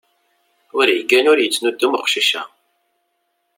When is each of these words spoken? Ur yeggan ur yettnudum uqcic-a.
Ur 0.77 0.85
yeggan 0.89 1.29
ur 1.31 1.39
yettnudum 1.41 1.93
uqcic-a. 1.99 2.43